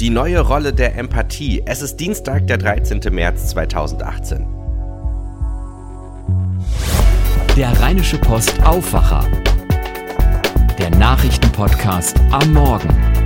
Die 0.00 0.10
neue 0.10 0.38
Rolle 0.38 0.72
der 0.72 0.96
Empathie. 0.96 1.64
Es 1.66 1.82
ist 1.82 1.96
Dienstag, 1.96 2.46
der 2.46 2.56
13. 2.56 3.00
März 3.10 3.48
2018. 3.48 4.46
Der 7.56 7.80
Rheinische 7.80 8.16
Post 8.18 8.64
Aufwacher. 8.64 9.26
Der 10.78 10.90
Nachrichtenpodcast 10.90 12.20
am 12.30 12.52
Morgen. 12.52 13.17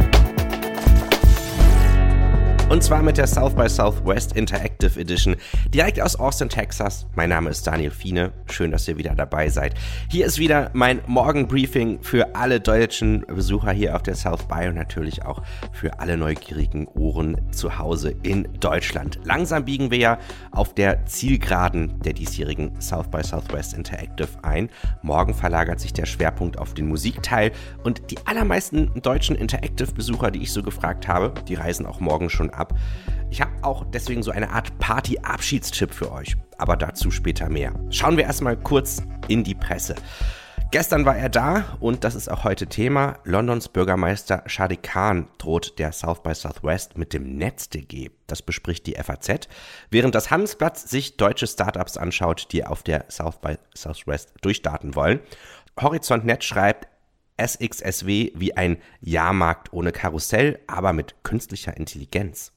Und 2.73 2.83
zwar 2.83 3.03
mit 3.03 3.19
der 3.19 3.27
South 3.27 3.55
by 3.55 3.69
Southwest 3.69 4.35
Interactive 4.35 4.99
Edition 4.99 5.37
direkt 5.75 6.01
aus 6.01 6.17
Austin, 6.17 6.49
Texas. 6.49 7.07
Mein 7.15 7.29
Name 7.29 7.51
ist 7.51 7.67
Daniel 7.67 7.91
Fiene. 7.91 8.33
Schön, 8.51 8.71
dass 8.71 8.89
ihr 8.89 8.97
wieder 8.97 9.15
dabei 9.15 9.51
seid. 9.51 9.75
Hier 10.09 10.25
ist 10.25 10.39
wieder 10.39 10.71
mein 10.73 11.03
Morgenbriefing 11.07 12.03
für 12.03 12.35
alle 12.35 12.61
deutschen 12.61 13.27
Besucher 13.27 13.73
hier 13.73 13.95
auf 13.95 14.03
der 14.03 14.15
South 14.15 14.49
by 14.49 14.69
und 14.69 14.77
natürlich 14.77 15.23
auch 15.23 15.43
für 15.73 16.01
alle 16.01 16.17
neugierigen 16.17 16.87
Ohren 16.87 17.37
zu 17.53 17.79
Hause 17.79 18.15
in 18.23 18.49
Deutschland. 18.59 19.21
Langsam 19.23 19.67
biegen 19.67 19.91
wir 19.91 19.99
ja 19.99 20.19
auf 20.51 20.75
der 20.75 21.05
Zielgeraden 21.05 22.01
der 22.01 22.15
diesjährigen 22.15 22.81
South 22.81 23.09
by 23.09 23.23
Southwest 23.23 23.75
Interactive 23.75 24.29
ein. 24.41 24.71
Morgen 25.03 25.35
verlagert 25.35 25.79
sich 25.79 25.93
der 25.93 26.07
Schwerpunkt 26.07 26.59
auf 26.59 26.73
den 26.73 26.89
Musikteil 26.89 27.53
und 27.85 28.11
die 28.11 28.17
allermeisten 28.25 28.91
deutschen 29.03 29.37
Interactive-Besucher, 29.37 30.31
die 30.31 30.41
ich 30.41 30.53
so 30.53 30.63
gefragt 30.63 31.07
habe, 31.07 31.35
die 31.47 31.55
reisen 31.55 31.85
auch 31.85 32.01
morgen 32.01 32.31
schon 32.31 32.49
ab 32.49 32.62
ab. 32.63 32.75
Ich 33.31 33.41
habe 33.41 33.53
auch 33.63 33.85
deswegen 33.93 34.23
so 34.23 34.31
eine 34.31 34.51
Art 34.51 34.79
Party-Abschiedschip 34.79 35.93
für 35.93 36.13
euch, 36.13 36.37
aber 36.59 36.77
dazu 36.77 37.11
später 37.11 37.49
mehr. 37.49 37.73
Schauen 37.91 38.17
wir 38.17 38.25
erstmal 38.25 38.57
kurz 38.57 39.03
in 39.29 39.45
die 39.45 39.55
Presse. 39.55 39.95
Gestern 40.71 41.05
war 41.05 41.17
er 41.17 41.29
da 41.29 41.77
und 41.81 42.03
das 42.03 42.15
ist 42.15 42.31
auch 42.31 42.45
heute 42.45 42.67
Thema. 42.67 43.19
Londons 43.25 43.69
Bürgermeister 43.69 44.43
Shadi 44.47 44.79
Khan 44.79 45.29
droht 45.37 45.79
der 45.79 45.93
South 45.93 46.23
by 46.23 46.35
Southwest 46.35 46.97
mit 46.97 47.13
dem 47.13 47.37
NetzDG. 47.37 48.11
Das 48.27 48.41
bespricht 48.41 48.87
die 48.87 48.95
FAZ, 48.95 49.49
während 49.91 50.15
das 50.15 50.31
Handelsblatt 50.31 50.79
sich 50.79 51.19
deutsche 51.19 51.47
Startups 51.47 51.99
anschaut, 51.99 52.49
die 52.53 52.65
auf 52.65 52.83
der 52.83 53.05
South 53.11 53.39
by 53.43 53.57
Southwest 53.77 54.33
durchstarten 54.41 54.95
wollen. 54.95 55.21
Horizont 55.79 56.25
Net 56.25 56.43
schreibt, 56.43 56.89
SXSW 57.47 58.33
wie 58.35 58.57
ein 58.57 58.79
Jahrmarkt 59.01 59.73
ohne 59.73 59.93
Karussell, 59.93 60.61
aber 60.67 60.93
mit 60.93 61.25
künstlicher 61.25 61.77
Intelligenz. 61.77 62.53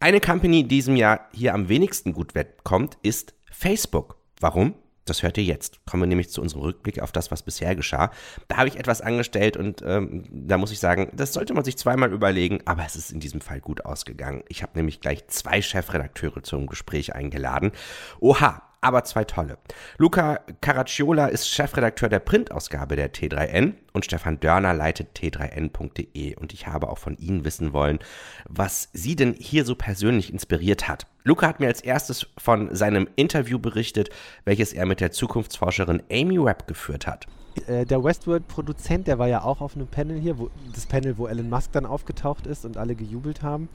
Eine 0.00 0.20
Company, 0.20 0.62
die 0.62 0.68
diesem 0.68 0.96
Jahr 0.96 1.28
hier 1.32 1.54
am 1.54 1.68
wenigsten 1.68 2.12
gut 2.12 2.34
wegkommt, 2.34 2.98
ist 3.02 3.34
Facebook. 3.50 4.18
Warum? 4.40 4.74
Das 5.04 5.22
hört 5.22 5.36
ihr 5.36 5.44
jetzt. 5.44 5.84
Kommen 5.86 6.02
wir 6.02 6.06
nämlich 6.06 6.30
zu 6.30 6.40
unserem 6.40 6.62
Rückblick 6.62 7.00
auf 7.00 7.12
das, 7.12 7.30
was 7.30 7.42
bisher 7.42 7.76
geschah. 7.76 8.10
Da 8.48 8.56
habe 8.56 8.68
ich 8.68 8.78
etwas 8.78 9.02
angestellt 9.02 9.56
und 9.56 9.82
ähm, 9.86 10.24
da 10.30 10.56
muss 10.56 10.72
ich 10.72 10.78
sagen, 10.78 11.10
das 11.14 11.32
sollte 11.34 11.52
man 11.52 11.64
sich 11.64 11.76
zweimal 11.76 12.12
überlegen, 12.12 12.60
aber 12.64 12.84
es 12.86 12.96
ist 12.96 13.12
in 13.12 13.20
diesem 13.20 13.40
Fall 13.40 13.60
gut 13.60 13.84
ausgegangen. 13.84 14.44
Ich 14.48 14.62
habe 14.62 14.72
nämlich 14.76 15.00
gleich 15.00 15.26
zwei 15.28 15.60
Chefredakteure 15.60 16.42
zum 16.42 16.66
Gespräch 16.66 17.14
eingeladen. 17.14 17.72
Oha, 18.20 18.62
aber 18.84 19.04
zwei 19.04 19.24
tolle. 19.24 19.58
Luca 19.98 20.40
Caracciola 20.60 21.26
ist 21.26 21.48
Chefredakteur 21.48 22.08
der 22.08 22.18
Printausgabe 22.18 22.96
der 22.96 23.12
T3N 23.12 23.74
und 23.92 24.04
Stefan 24.04 24.40
Dörner 24.40 24.74
leitet 24.74 25.18
t3n.de 25.18 26.36
und 26.36 26.52
ich 26.52 26.66
habe 26.66 26.88
auch 26.88 26.98
von 26.98 27.16
Ihnen 27.16 27.44
wissen 27.44 27.72
wollen, 27.72 27.98
was 28.46 28.90
Sie 28.92 29.16
denn 29.16 29.34
hier 29.38 29.64
so 29.64 29.74
persönlich 29.74 30.32
inspiriert 30.32 30.86
hat. 30.86 31.06
Luca 31.24 31.48
hat 31.48 31.60
mir 31.60 31.68
als 31.68 31.80
erstes 31.80 32.26
von 32.36 32.74
seinem 32.74 33.08
Interview 33.16 33.58
berichtet, 33.58 34.10
welches 34.44 34.74
er 34.74 34.84
mit 34.84 35.00
der 35.00 35.10
Zukunftsforscherin 35.10 36.02
Amy 36.10 36.44
Webb 36.44 36.66
geführt 36.66 37.06
hat. 37.06 37.26
Äh, 37.66 37.86
der 37.86 38.02
Westworld-Produzent, 38.02 39.06
der 39.06 39.18
war 39.18 39.28
ja 39.28 39.42
auch 39.42 39.60
auf 39.60 39.76
einem 39.76 39.86
Panel 39.86 40.18
hier, 40.18 40.38
wo, 40.38 40.50
das 40.74 40.86
Panel, 40.86 41.16
wo 41.18 41.26
Elon 41.26 41.48
Musk 41.48 41.72
dann 41.72 41.86
aufgetaucht 41.86 42.46
ist 42.46 42.64
und 42.64 42.76
alle 42.76 42.94
gejubelt 42.94 43.42
haben. 43.42 43.68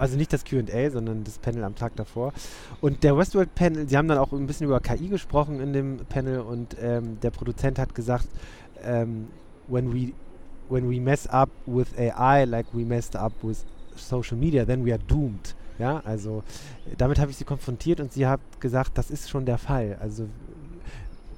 Also 0.00 0.16
nicht 0.16 0.32
das 0.32 0.44
QA, 0.44 0.90
sondern 0.90 1.24
das 1.24 1.38
Panel 1.38 1.64
am 1.64 1.74
Tag 1.74 1.96
davor. 1.96 2.32
Und 2.80 3.02
der 3.02 3.16
Westworld-Panel, 3.16 3.88
sie 3.88 3.96
haben 3.96 4.08
dann 4.08 4.18
auch 4.18 4.32
ein 4.32 4.46
bisschen 4.46 4.66
über 4.66 4.80
KI 4.80 5.08
gesprochen 5.08 5.60
in 5.60 5.72
dem 5.72 5.98
Panel 6.08 6.40
und 6.40 6.76
ähm, 6.80 7.18
der 7.20 7.30
Produzent 7.30 7.78
hat 7.78 7.94
gesagt, 7.94 8.28
ähm, 8.84 9.28
when 9.68 9.92
we 9.92 10.12
when 10.68 10.88
we 10.90 10.98
mess 11.00 11.26
up 11.26 11.50
with 11.66 11.88
AI 11.98 12.44
like 12.44 12.66
we 12.72 12.84
messed 12.84 13.16
up 13.16 13.32
with 13.42 13.64
social 13.96 14.36
media, 14.36 14.64
then 14.64 14.84
we 14.84 14.92
are 14.92 15.02
doomed. 15.06 15.54
Ja, 15.78 16.00
also 16.04 16.44
damit 16.96 17.18
habe 17.18 17.30
ich 17.30 17.36
sie 17.36 17.44
konfrontiert 17.44 18.00
und 18.00 18.12
sie 18.12 18.26
hat 18.26 18.40
gesagt, 18.60 18.96
das 18.96 19.10
ist 19.10 19.28
schon 19.28 19.44
der 19.44 19.58
Fall. 19.58 19.96
Also 20.00 20.28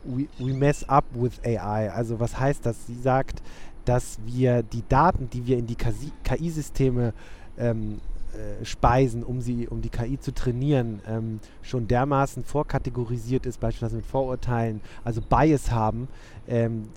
we, 0.05 0.29
we 0.39 0.53
mess 0.53 0.85
up 0.89 1.05
with 1.15 1.41
AI. 1.45 1.91
Also 1.91 2.21
was 2.21 2.39
heißt 2.39 2.67
das? 2.67 2.87
Sie 2.87 3.01
sagt, 3.01 3.43
dass 3.87 4.19
wir 4.27 4.63
die 4.63 4.83
Daten, 4.89 5.31
die 5.31 5.47
wir 5.47 5.59
in 5.59 5.67
die 5.67 5.77
KI-Systeme 5.77 7.15
ähm, 7.57 8.01
äh, 8.37 8.65
speisen, 8.65 9.23
um 9.23 9.41
sie, 9.41 9.67
um 9.69 9.81
die 9.81 9.89
KI 9.89 10.19
zu 10.21 10.33
trainieren, 10.33 11.01
ähm, 11.09 11.41
schon 11.63 11.89
dermaßen 11.89 12.45
vorkategorisiert 12.45 13.47
ist, 13.47 13.61
beispielsweise 13.61 13.97
mit 13.97 14.07
Vorurteilen, 14.07 14.81
also 15.05 15.21
Bias 15.21 15.71
haben, 15.71 16.09
ähm, 16.47 16.89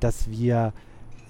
dass 0.00 0.30
wir 0.30 0.72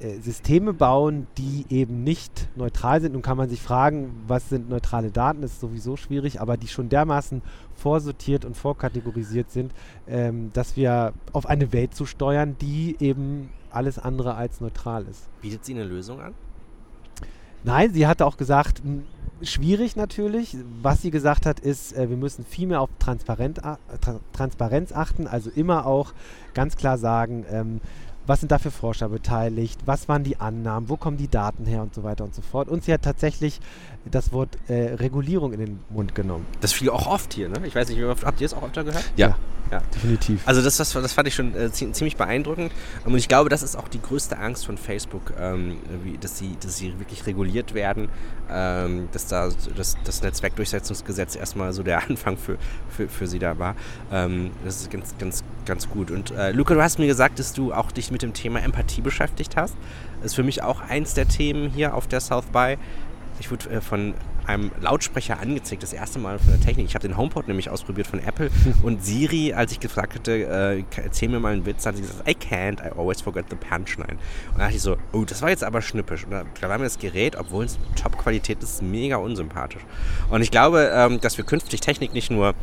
äh, 0.01 0.21
Systeme 0.21 0.73
bauen, 0.73 1.27
die 1.37 1.67
eben 1.71 2.05
nicht 2.05 2.49
neutral 2.57 3.01
sind. 3.01 3.13
Nun 3.13 3.23
kann 3.23 3.37
man 3.37 3.49
sich 3.49 3.61
fragen, 3.61 4.23
was 4.27 4.49
sind 4.49 4.71
neutrale 4.71 5.11
Daten, 5.11 5.43
das 5.43 5.53
ist 5.53 5.61
sowieso 5.61 5.97
schwierig, 5.97 6.41
aber 6.41 6.57
die 6.57 6.69
schon 6.69 6.89
dermaßen 6.89 7.43
vorsortiert 7.75 8.45
und 8.45 8.57
vorkategorisiert 8.57 9.51
sind, 9.51 9.73
ähm, 10.07 10.51
dass 10.53 10.77
wir 10.77 11.13
auf 11.33 11.47
eine 11.47 11.73
Welt 11.73 11.95
zu 11.95 12.07
steuern, 12.07 12.57
die 12.61 12.97
eben 13.01 13.51
alles 13.71 13.99
andere 13.99 14.35
als 14.35 14.61
neutral 14.61 15.05
ist. 15.07 15.29
Bietet 15.41 15.65
sie 15.65 15.75
eine 15.75 15.85
Lösung 15.85 16.21
an? 16.21 16.35
Nein, 17.65 17.93
sie 17.93 18.07
hatte 18.07 18.25
auch 18.25 18.37
gesagt, 18.37 18.83
schwierig 19.43 19.97
natürlich. 19.97 20.57
Was 20.83 21.03
sie 21.03 21.11
gesagt 21.11 21.47
hat, 21.47 21.61
ist, 21.61 21.93
äh, 21.93 22.09
wir 22.11 22.17
müssen 22.17 22.45
viel 22.45 22.67
mehr 22.67 22.81
auf 22.81 22.91
äh, 22.99 23.75
Transparenz 24.33 24.93
achten, 24.93 25.27
also 25.27 25.51
immer 25.51 25.87
auch 25.87 26.13
ganz 26.55 26.77
klar 26.77 26.99
sagen, 26.99 27.45
ähm, 27.51 27.81
was 28.29 28.41
sind 28.41 28.53
da 28.53 28.59
für 28.59 28.71
Forscher 28.71 29.09
beteiligt, 29.09 29.81
was 29.87 30.09
waren 30.09 30.23
die 30.23 30.39
Annahmen, 30.39 30.89
wo 30.89 30.97
kommen 30.97 31.17
die 31.17 31.29
Daten 31.29 31.65
her 31.65 31.83
und 31.83 31.95
so 31.95 32.03
weiter 32.03 32.25
und 32.25 32.35
so 32.35 32.43
fort. 32.43 32.69
Und 32.69 32.85
sie 32.85 32.93
hat 32.93 33.03
tatsächlich 33.03 33.61
das 34.11 34.33
Wort 34.33 34.59
äh, 34.69 34.95
Regulierung 34.95 35.53
in 35.53 35.61
den 35.61 35.81
Mund 35.91 36.15
genommen. 36.15 36.47
Das 36.61 36.73
fiel 36.73 36.91
auch 36.91 37.07
oft 37.07 37.35
hier, 37.35 37.49
ne? 37.49 37.61
Ich 37.65 37.75
weiß 37.75 37.89
nicht, 37.89 38.01
habt 38.03 38.41
ihr 38.41 38.47
es 38.47 38.55
auch 38.55 38.63
öfter 38.63 38.85
gehört? 38.85 39.05
Ja. 39.17 39.37
ja. 39.71 39.81
definitiv. 39.95 40.43
Also 40.47 40.63
das, 40.63 40.77
das, 40.77 40.93
das 40.93 41.13
fand 41.13 41.29
ich 41.29 41.35
schon 41.35 41.55
äh, 41.55 41.71
ziemlich 41.71 42.17
beeindruckend. 42.17 42.73
Und 43.05 43.17
ich 43.17 43.29
glaube, 43.29 43.51
das 43.51 43.63
ist 43.63 43.77
auch 43.77 43.89
die 43.89 44.01
größte 44.01 44.39
Angst 44.39 44.67
von 44.67 44.79
Facebook, 44.79 45.35
ähm, 45.39 45.79
wie, 46.05 46.19
dass, 46.19 46.39
sie, 46.39 46.57
dass 46.61 46.77
sie 46.77 46.99
wirklich 46.99 47.27
reguliert 47.27 47.75
werden, 47.75 48.09
ähm, 48.51 49.09
dass 49.13 49.27
da 49.27 49.51
das, 49.77 49.97
das 50.05 50.23
Netzwerkdurchsetzungsgesetz 50.23 51.37
erstmal 51.37 51.73
so 51.73 51.83
der 51.83 52.03
Anfang 52.09 52.37
für, 52.37 52.57
für, 52.89 53.09
für 53.09 53.27
sie 53.27 53.39
da 53.39 53.59
war. 53.59 53.75
Ähm, 54.13 54.51
das 54.65 54.81
ist 54.81 54.91
ganz, 54.91 55.15
ganz, 55.19 55.45
ganz 55.67 55.89
gut. 55.89 56.11
Und 56.11 56.31
äh, 56.31 56.53
Luca, 56.53 56.75
du 56.75 56.83
hast 56.83 56.99
mir 56.99 57.07
gesagt, 57.07 57.39
dass 57.39 57.53
du 57.53 57.73
auch 57.73 57.93
dich 57.93 58.11
mit 58.11 58.18
dem 58.23 58.35
Thema 58.35 58.61
Empathie 58.61 59.01
beschäftigt 59.01 59.57
hast. 59.57 59.77
Das 60.19 60.33
ist 60.33 60.35
für 60.35 60.43
mich 60.43 60.63
auch 60.63 60.81
eins 60.81 61.15
der 61.15 61.29
Themen 61.29 61.71
hier 61.71 61.95
auf 61.95 62.07
der 62.07 62.21
South 62.21 62.47
by. 62.47 62.77
Ich 63.41 63.51
wurde 63.51 63.71
äh, 63.71 63.81
von 63.81 64.15
einem 64.49 64.71
Lautsprecher 64.81 65.39
angezeigt, 65.41 65.83
das 65.83 65.93
erste 65.93 66.19
Mal 66.19 66.39
von 66.39 66.49
der 66.51 66.61
Technik. 66.61 66.87
Ich 66.87 66.95
habe 66.95 67.07
den 67.07 67.17
HomePod 67.17 67.49
nämlich 67.49 67.69
ausprobiert 67.69 68.07
von 68.07 68.19
Apple 68.19 68.51
und 68.83 69.05
Siri, 69.05 69.53
als 69.53 69.73
ich 69.73 69.81
gefragt 69.81 70.15
hatte, 70.15 70.33
äh, 70.33 70.85
erzähl 71.03 71.29
mir 71.29 71.39
mal 71.39 71.53
einen 71.53 71.67
Witz, 71.67 71.85
hat 71.85 71.97
sie 71.97 72.03
gesagt, 72.03 72.29
I 72.29 72.33
can't, 72.33 72.85
I 72.85 72.91
always 72.99 73.21
forget 73.21 73.45
the 73.51 73.57
punchline. 73.57 74.19
Und 74.53 74.59
da 74.59 74.65
dachte 74.65 74.77
ich 74.77 74.83
so, 74.83 74.97
oh, 75.13 75.25
das 75.25 75.43
war 75.43 75.51
jetzt 75.51 75.65
aber 75.65 75.83
schnippisch. 75.83 76.25
Und 76.25 76.31
da, 76.31 76.45
da 76.61 76.69
war 76.69 76.79
mir 76.79 76.85
das 76.85 76.99
Gerät, 76.99 77.37
obwohl 77.37 77.67
es 77.67 77.79
Top-Qualität 78.01 78.63
ist, 78.63 78.83
mega 78.83 79.17
unsympathisch. 79.17 79.83
Und 80.31 80.41
ich 80.41 80.51
glaube, 80.51 80.91
ähm, 80.95 81.21
dass 81.21 81.37
wir 81.37 81.45
künftig 81.45 81.81
Technik 81.81 82.15
nicht 82.15 82.31
nur 82.31 82.55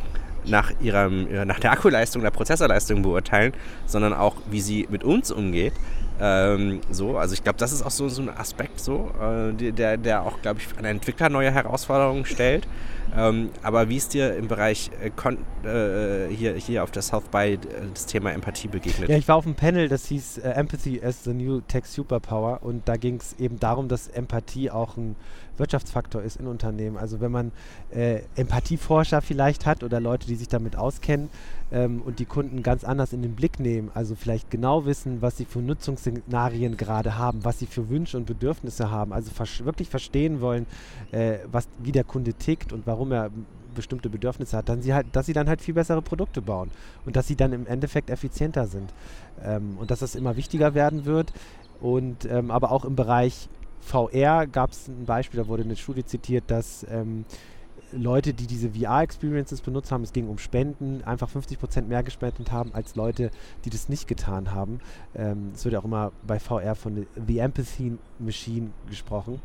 nach, 0.46 0.72
ihrem, 0.80 1.28
äh, 1.28 1.44
nach 1.44 1.60
der 1.60 1.72
Akkuleistung, 1.72 2.22
der 2.22 2.30
Prozessorleistung 2.30 3.02
beurteilen, 3.02 3.52
sondern 3.86 4.12
auch, 4.12 4.36
wie 4.50 4.60
sie 4.60 4.86
mit 4.90 5.04
uns 5.04 5.30
umgeht. 5.30 5.72
Ähm, 6.18 6.80
so, 6.90 7.18
also 7.18 7.34
ich 7.34 7.42
glaube, 7.42 7.58
das 7.58 7.72
ist 7.72 7.82
auch 7.82 7.90
so, 7.90 8.08
so 8.08 8.22
ein 8.22 8.30
Aspekt, 8.30 8.80
so, 8.80 9.12
äh, 9.20 9.72
der, 9.72 9.98
der 9.98 10.22
auch, 10.22 10.40
glaube 10.40 10.60
ich, 10.60 10.78
an 10.78 10.84
Entwickler 10.84 11.28
neue 11.28 11.50
Herausforderungen 11.50 12.24
stellt. 12.24 12.66
Ähm, 13.14 13.50
aber 13.62 13.88
wie 13.88 13.96
ist 13.96 14.14
dir 14.14 14.34
im 14.34 14.48
Bereich 14.48 14.90
äh, 15.02 15.08
äh, 15.08 16.34
hier, 16.34 16.54
hier 16.54 16.82
auf 16.82 16.90
der 16.90 17.02
South 17.02 17.24
by 17.30 17.52
äh, 17.52 17.58
das 17.92 18.06
Thema 18.06 18.32
Empathie 18.32 18.68
begegnet? 18.68 19.08
Ja, 19.08 19.16
ich 19.16 19.28
war 19.28 19.36
auf 19.36 19.46
einem 19.46 19.54
Panel, 19.54 19.88
das 19.88 20.06
hieß 20.06 20.38
äh, 20.38 20.50
Empathy 20.50 21.00
as 21.02 21.24
the 21.24 21.32
New 21.32 21.60
Tech 21.60 21.84
Superpower 21.84 22.62
und 22.62 22.88
da 22.88 22.96
ging 22.96 23.16
es 23.16 23.34
eben 23.38 23.60
darum, 23.60 23.88
dass 23.88 24.08
Empathie 24.08 24.70
auch 24.70 24.96
ein 24.96 25.16
Wirtschaftsfaktor 25.58 26.22
ist 26.22 26.36
in 26.36 26.46
Unternehmen. 26.46 26.96
Also 26.96 27.20
wenn 27.20 27.32
man 27.32 27.52
äh, 27.90 28.20
Empathieforscher 28.36 29.22
vielleicht 29.22 29.66
hat 29.66 29.82
oder 29.82 30.00
Leute, 30.00 30.26
die 30.26 30.36
sich 30.36 30.48
damit 30.48 30.76
auskennen 30.76 31.30
ähm, 31.72 32.02
und 32.02 32.18
die 32.18 32.24
Kunden 32.24 32.62
ganz 32.62 32.84
anders 32.84 33.12
in 33.12 33.22
den 33.22 33.34
Blick 33.34 33.60
nehmen, 33.60 33.90
also 33.94 34.14
vielleicht 34.14 34.50
genau 34.50 34.84
wissen, 34.86 35.22
was 35.22 35.36
sie 35.36 35.44
für 35.44 35.60
Nutzungsszenarien 35.60 36.76
gerade 36.76 37.18
haben, 37.18 37.44
was 37.44 37.58
sie 37.58 37.66
für 37.66 37.88
Wünsche 37.88 38.16
und 38.16 38.26
Bedürfnisse 38.26 38.90
haben, 38.90 39.12
also 39.12 39.30
vers 39.30 39.64
wirklich 39.64 39.88
verstehen 39.88 40.40
wollen, 40.40 40.66
äh, 41.12 41.38
was, 41.50 41.68
wie 41.78 41.92
der 41.92 42.04
Kunde 42.04 42.34
tickt 42.34 42.72
und 42.72 42.86
warum 42.86 43.12
er 43.12 43.30
bestimmte 43.76 44.10
Bedürfnisse 44.10 44.56
hat, 44.56 44.68
dann 44.68 44.82
sie 44.82 44.92
halt, 44.92 45.06
dass 45.12 45.26
sie 45.26 45.32
dann 45.32 45.48
halt 45.48 45.60
viel 45.60 45.74
bessere 45.74 46.02
Produkte 46.02 46.42
bauen 46.42 46.70
und 47.04 47.14
dass 47.14 47.28
sie 47.28 47.36
dann 47.36 47.52
im 47.52 47.66
Endeffekt 47.66 48.10
effizienter 48.10 48.66
sind 48.66 48.92
ähm, 49.44 49.76
und 49.78 49.92
dass 49.92 50.00
das 50.00 50.16
immer 50.16 50.36
wichtiger 50.36 50.74
werden 50.74 51.04
wird 51.04 51.32
und 51.80 52.24
ähm, 52.24 52.50
aber 52.50 52.72
auch 52.72 52.84
im 52.84 52.96
Bereich 52.96 53.48
VR 53.86 54.46
gab 54.46 54.72
es 54.72 54.88
ein 54.88 55.06
Beispiel, 55.06 55.40
da 55.40 55.46
wurde 55.46 55.62
eine 55.62 55.76
Studie 55.76 56.04
zitiert, 56.04 56.44
dass 56.48 56.84
ähm, 56.90 57.24
Leute, 57.92 58.34
die 58.34 58.48
diese 58.48 58.70
VR-Experiences 58.70 59.60
benutzt 59.60 59.92
haben, 59.92 60.02
es 60.02 60.12
ging 60.12 60.28
um 60.28 60.38
Spenden, 60.38 61.04
einfach 61.04 61.30
50% 61.30 61.82
mehr 61.82 62.02
gespendet 62.02 62.50
haben 62.50 62.74
als 62.74 62.96
Leute, 62.96 63.30
die 63.64 63.70
das 63.70 63.88
nicht 63.88 64.08
getan 64.08 64.52
haben. 64.52 64.80
Ähm, 65.14 65.52
es 65.54 65.64
wird 65.64 65.76
auch 65.76 65.84
immer 65.84 66.10
bei 66.26 66.40
VR 66.40 66.74
von 66.74 67.06
The 67.28 67.38
Empathy 67.38 67.96
Machine 68.18 68.70
gesprochen. 68.88 69.40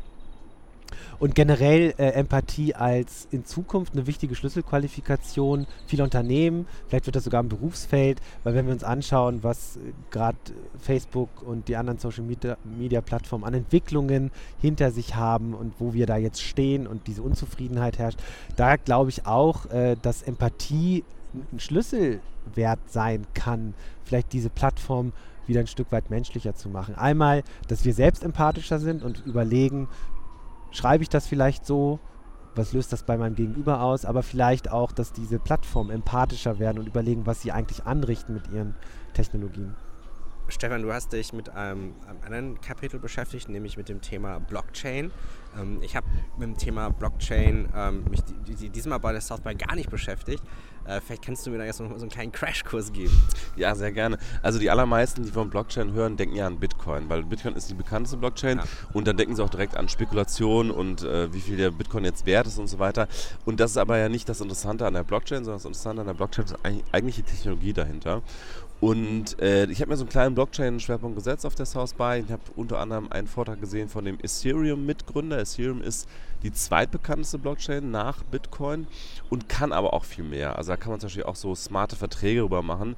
Und 1.18 1.34
generell 1.34 1.94
äh, 1.98 2.10
Empathie 2.10 2.74
als 2.74 3.28
in 3.30 3.44
Zukunft 3.44 3.94
eine 3.94 4.06
wichtige 4.06 4.34
Schlüsselqualifikation 4.34 5.66
vieler 5.86 6.04
Unternehmen. 6.04 6.66
Vielleicht 6.88 7.06
wird 7.06 7.16
das 7.16 7.24
sogar 7.24 7.40
im 7.40 7.48
Berufsfeld, 7.48 8.20
weil 8.44 8.54
wenn 8.54 8.66
wir 8.66 8.72
uns 8.72 8.84
anschauen, 8.84 9.42
was 9.42 9.76
äh, 9.76 9.92
gerade 10.10 10.38
Facebook 10.78 11.42
und 11.42 11.68
die 11.68 11.76
anderen 11.76 11.98
Social 11.98 12.24
Media, 12.24 12.56
Media 12.64 13.00
Plattformen 13.00 13.44
an 13.44 13.54
Entwicklungen 13.54 14.30
hinter 14.60 14.90
sich 14.90 15.14
haben 15.16 15.54
und 15.54 15.74
wo 15.78 15.92
wir 15.92 16.06
da 16.06 16.16
jetzt 16.16 16.42
stehen 16.42 16.86
und 16.86 17.06
diese 17.06 17.22
Unzufriedenheit 17.22 17.98
herrscht, 17.98 18.18
da 18.56 18.76
glaube 18.76 19.10
ich 19.10 19.26
auch, 19.26 19.66
äh, 19.70 19.96
dass 20.00 20.22
Empathie 20.22 21.04
ein 21.52 21.60
Schlüsselwert 21.60 22.80
sein 22.88 23.26
kann, 23.34 23.74
vielleicht 24.04 24.32
diese 24.32 24.50
Plattform 24.50 25.12
wieder 25.46 25.60
ein 25.60 25.66
Stück 25.66 25.90
weit 25.92 26.10
menschlicher 26.10 26.54
zu 26.54 26.68
machen. 26.68 26.94
Einmal, 26.94 27.42
dass 27.68 27.84
wir 27.84 27.94
selbst 27.94 28.22
empathischer 28.22 28.78
sind 28.78 29.02
und 29.02 29.24
überlegen, 29.26 29.88
schreibe 30.72 31.02
ich 31.02 31.08
das 31.08 31.26
vielleicht 31.26 31.66
so? 31.66 32.00
Was 32.54 32.72
löst 32.72 32.92
das 32.92 33.02
bei 33.02 33.16
meinem 33.16 33.34
Gegenüber 33.34 33.80
aus? 33.80 34.04
Aber 34.04 34.22
vielleicht 34.22 34.70
auch, 34.70 34.92
dass 34.92 35.12
diese 35.12 35.38
Plattformen 35.38 35.90
empathischer 35.90 36.58
werden 36.58 36.78
und 36.78 36.86
überlegen, 36.86 37.24
was 37.24 37.40
sie 37.40 37.52
eigentlich 37.52 37.84
anrichten 37.84 38.34
mit 38.34 38.48
ihren 38.48 38.74
Technologien. 39.14 39.74
Stefan, 40.48 40.82
du 40.82 40.92
hast 40.92 41.12
dich 41.12 41.32
mit 41.32 41.48
einem, 41.50 41.94
einem 42.06 42.22
anderen 42.24 42.60
Kapitel 42.60 43.00
beschäftigt, 43.00 43.48
nämlich 43.48 43.78
mit 43.78 43.88
dem 43.88 44.02
Thema 44.02 44.38
Blockchain. 44.38 45.10
Ähm, 45.60 45.78
ich 45.82 45.96
habe 45.96 46.06
mit 46.38 46.48
dem 46.48 46.56
Thema 46.56 46.90
Blockchain 46.90 47.68
ähm, 47.74 48.04
mich 48.10 48.20
die, 48.22 48.54
die, 48.54 48.70
diesmal 48.70 49.00
bei 49.00 49.12
der 49.12 49.20
South 49.20 49.40
by 49.40 49.54
gar 49.54 49.74
nicht 49.74 49.90
beschäftigt. 49.90 50.42
Äh, 50.84 51.00
vielleicht 51.00 51.24
kannst 51.24 51.46
du 51.46 51.50
mir 51.50 51.58
da 51.58 51.64
jetzt 51.64 51.80
noch 51.80 51.88
so 51.90 52.00
einen 52.02 52.10
kleinen 52.10 52.32
Crashkurs 52.32 52.92
geben. 52.92 53.12
Ja, 53.56 53.74
sehr 53.74 53.92
gerne. 53.92 54.18
Also 54.42 54.58
die 54.58 54.70
allermeisten, 54.70 55.22
die 55.22 55.30
von 55.30 55.48
Blockchain 55.48 55.92
hören, 55.92 56.16
denken 56.16 56.34
ja 56.34 56.46
an 56.46 56.58
Bitcoin, 56.58 57.08
weil 57.08 57.22
Bitcoin 57.22 57.54
ist 57.54 57.70
die 57.70 57.74
bekannteste 57.74 58.16
Blockchain 58.16 58.58
ja. 58.58 58.64
und 58.92 59.06
dann 59.06 59.16
denken 59.16 59.36
sie 59.36 59.44
auch 59.44 59.50
direkt 59.50 59.76
an 59.76 59.88
Spekulation 59.88 60.70
und 60.70 61.02
äh, 61.02 61.32
wie 61.32 61.40
viel 61.40 61.56
der 61.56 61.70
Bitcoin 61.70 62.04
jetzt 62.04 62.26
wert 62.26 62.46
ist 62.46 62.58
und 62.58 62.66
so 62.66 62.78
weiter. 62.78 63.06
Und 63.44 63.60
das 63.60 63.72
ist 63.72 63.76
aber 63.76 63.98
ja 63.98 64.08
nicht 64.08 64.28
das 64.28 64.40
Interessante 64.40 64.86
an 64.86 64.94
der 64.94 65.04
Blockchain, 65.04 65.44
sondern 65.44 65.58
das 65.58 65.64
Interessante 65.64 66.00
an 66.00 66.06
der 66.08 66.14
Blockchain 66.14 66.46
ist 66.46 66.56
eigentlich 66.92 67.16
die 67.16 67.22
Technologie 67.22 67.72
dahinter. 67.72 68.22
Und 68.82 69.40
äh, 69.40 69.66
ich 69.66 69.80
habe 69.80 69.92
mir 69.92 69.96
so 69.96 70.02
einen 70.02 70.10
kleinen 70.10 70.34
Blockchain-Schwerpunkt 70.34 71.16
gesetzt 71.16 71.46
auf 71.46 71.54
der 71.54 71.66
South 71.66 71.94
by. 71.94 72.20
Ich 72.26 72.32
habe 72.32 72.42
unter 72.56 72.80
anderem 72.80 73.12
einen 73.12 73.28
Vortrag 73.28 73.60
gesehen 73.60 73.88
von 73.88 74.04
dem 74.04 74.18
Ethereum-Mitgründer. 74.20 75.38
Ethereum 75.42 75.82
ist 75.82 76.08
die 76.42 76.52
zweitbekannteste 76.52 77.38
Blockchain 77.38 77.90
nach 77.90 78.22
Bitcoin 78.24 78.86
und 79.30 79.48
kann 79.48 79.72
aber 79.72 79.92
auch 79.92 80.04
viel 80.04 80.24
mehr. 80.24 80.56
Also 80.56 80.72
da 80.72 80.76
kann 80.76 80.90
man 80.90 81.00
zum 81.00 81.08
Beispiel 81.08 81.24
auch 81.24 81.36
so 81.36 81.54
smarte 81.54 81.96
Verträge 81.96 82.42
rüber 82.42 82.62
machen. 82.62 82.96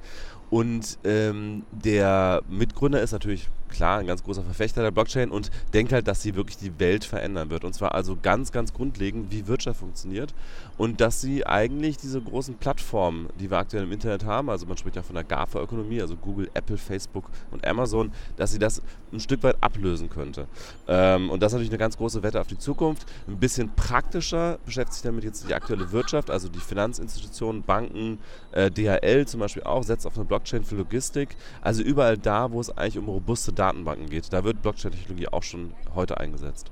Und 0.49 0.99
ähm, 1.03 1.63
der 1.71 2.41
Mitgründer 2.47 3.01
ist 3.01 3.11
natürlich 3.11 3.49
klar 3.69 3.99
ein 3.99 4.07
ganz 4.07 4.23
großer 4.23 4.43
Verfechter 4.43 4.83
der 4.83 4.91
Blockchain 4.91 5.31
und 5.31 5.51
denkt 5.73 5.91
halt, 5.91 6.07
dass 6.07 6.21
sie 6.21 6.35
wirklich 6.35 6.57
die 6.57 6.79
Welt 6.79 7.03
verändern 7.03 7.49
wird. 7.49 7.65
Und 7.65 7.73
zwar 7.73 7.93
also 7.93 8.17
ganz, 8.21 8.51
ganz 8.51 8.73
grundlegend, 8.73 9.31
wie 9.31 9.47
Wirtschaft 9.47 9.79
funktioniert 9.79 10.33
und 10.77 11.01
dass 11.01 11.19
sie 11.19 11.45
eigentlich 11.45 11.97
diese 11.97 12.21
großen 12.21 12.55
Plattformen, 12.55 13.27
die 13.39 13.49
wir 13.49 13.57
aktuell 13.57 13.83
im 13.83 13.91
Internet 13.91 14.23
haben, 14.23 14.49
also 14.49 14.65
man 14.65 14.77
spricht 14.77 14.95
ja 14.95 15.03
von 15.03 15.15
der 15.15 15.23
GAFA-Ökonomie, 15.23 16.01
also 16.01 16.15
Google, 16.15 16.49
Apple, 16.53 16.77
Facebook 16.77 17.25
und 17.51 17.65
Amazon, 17.67 18.11
dass 18.37 18.51
sie 18.51 18.59
das 18.59 18.81
ein 19.11 19.19
Stück 19.19 19.43
weit 19.43 19.57
ablösen 19.61 20.09
könnte. 20.09 20.47
Ähm, 20.87 21.29
und 21.29 21.41
das 21.41 21.51
ist 21.51 21.55
natürlich 21.55 21.71
eine 21.71 21.79
ganz 21.79 21.97
große 21.97 22.23
Wette 22.23 22.39
auf 22.39 22.47
die 22.47 22.57
Zukunft. 22.57 23.05
Ein 23.35 23.39
bisschen 23.39 23.69
praktischer 23.75 24.59
beschäftigt 24.65 24.93
sich 24.93 25.03
damit 25.03 25.25
jetzt 25.25 25.49
die 25.49 25.53
aktuelle 25.53 25.91
Wirtschaft, 25.91 26.31
also 26.31 26.47
die 26.47 26.61
Finanzinstitutionen, 26.61 27.63
Banken, 27.63 28.17
äh, 28.53 28.71
DHL 28.71 29.27
zum 29.27 29.41
Beispiel 29.41 29.63
auch, 29.63 29.83
setzt 29.83 30.07
auf 30.07 30.15
eine 30.15 30.23
Blockchain 30.23 30.63
für 30.63 30.75
Logistik. 30.75 31.35
Also 31.61 31.83
überall 31.83 32.17
da, 32.17 32.53
wo 32.53 32.61
es 32.61 32.69
eigentlich 32.77 32.97
um 32.97 33.09
robuste 33.09 33.51
Datenbanken 33.51 34.09
geht, 34.09 34.31
da 34.31 34.45
wird 34.45 34.61
Blockchain-Technologie 34.61 35.27
auch 35.27 35.43
schon 35.43 35.73
heute 35.95 36.17
eingesetzt. 36.17 36.71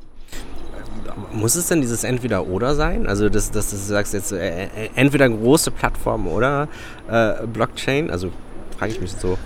Muss 1.34 1.56
es 1.56 1.68
denn 1.68 1.82
dieses 1.82 2.06
Entweder-Oder 2.06 2.76
sein? 2.76 3.08
Also, 3.08 3.28
dass, 3.28 3.52
dass 3.52 3.72
du 3.72 3.76
sagst 3.76 4.14
jetzt 4.14 4.32
äh, 4.32 4.68
äh, 4.68 4.90
entweder 4.96 5.28
große 5.28 5.70
Plattform 5.70 6.30
oder 6.30 6.70
äh, 7.10 7.46
Blockchain? 7.46 8.10
Also, 8.10 8.32
frage 8.78 8.94
ich 8.94 9.02
mich 9.02 9.12
so. 9.12 9.38